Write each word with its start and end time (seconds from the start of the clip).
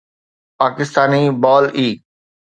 پاڪستاني 0.57 1.21
بال 1.41 1.63
اي 1.77 1.87